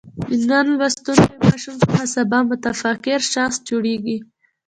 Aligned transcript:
د 0.31 0.33
نن 0.49 0.65
لوستونکی 0.79 1.35
ماشوم 1.45 1.75
څخه 1.83 2.01
سبا 2.15 2.39
متفکر 2.51 3.19
شخص 3.33 3.55
جوړېږي. 3.69 4.17